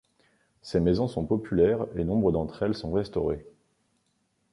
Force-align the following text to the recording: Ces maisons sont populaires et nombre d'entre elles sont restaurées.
Ces 0.63 0.79
maisons 0.79 1.07
sont 1.07 1.27
populaires 1.27 1.85
et 1.95 2.03
nombre 2.03 2.31
d'entre 2.31 2.63
elles 2.63 2.73
sont 2.73 2.91
restaurées. 2.91 3.45